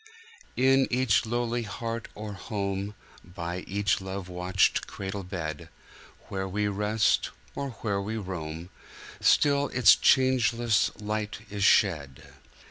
[0.57, 5.69] In each lowly heart or home, By each love watched cradle bed,
[6.27, 8.71] Where we rest, or where we roam,
[9.19, 12.23] Still its changeless light is shed.